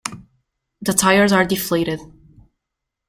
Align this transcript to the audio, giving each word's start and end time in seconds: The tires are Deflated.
The 0.81 0.93
tires 0.93 1.31
are 1.31 1.45
Deflated. 1.45 1.99